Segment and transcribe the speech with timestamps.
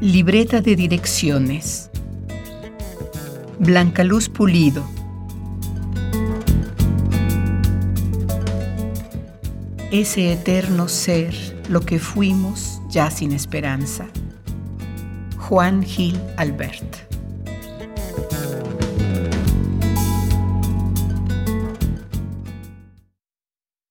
[0.00, 1.90] Libreta de direcciones.
[3.58, 4.82] Blanca Luz Pulido.
[9.90, 11.34] Ese eterno ser,
[11.68, 14.06] lo que fuimos ya sin esperanza.
[15.36, 16.96] Juan Gil Albert.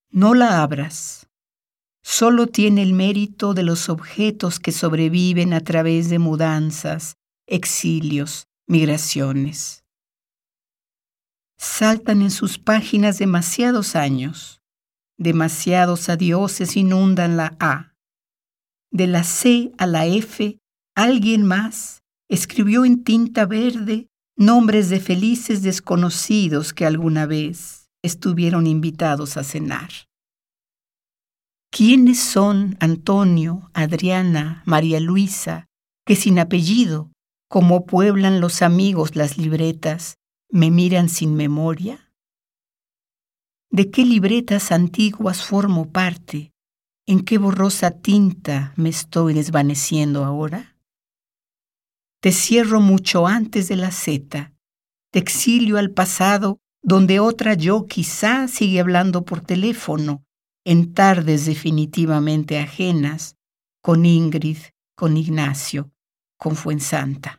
[0.09, 1.28] No la abras.
[2.11, 9.83] Solo tiene el mérito de los objetos que sobreviven a través de mudanzas, exilios, migraciones.
[11.59, 14.59] Saltan en sus páginas demasiados años,
[15.19, 17.93] demasiados adioses inundan la A.
[18.91, 20.57] De la C a la F,
[20.95, 29.37] alguien más escribió en tinta verde nombres de felices desconocidos que alguna vez estuvieron invitados
[29.37, 29.91] a cenar.
[31.71, 35.67] ¿Quiénes son Antonio, Adriana, María Luisa,
[36.03, 37.11] que sin apellido,
[37.47, 40.15] como pueblan los amigos las libretas,
[40.49, 42.11] me miran sin memoria?
[43.69, 46.51] ¿De qué libretas antiguas formo parte?
[47.05, 50.75] ¿En qué borrosa tinta me estoy desvaneciendo ahora?
[52.19, 54.53] Te cierro mucho antes de la Z,
[55.11, 60.25] te exilio al pasado donde otra yo quizá sigue hablando por teléfono,
[60.69, 63.39] en tardes definitivamente ajenas,
[63.81, 64.57] con Ingrid,
[64.95, 65.91] con Ignacio,
[66.37, 67.38] con Fuensanta.